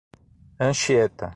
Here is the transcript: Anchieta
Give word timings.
Anchieta 0.63 1.29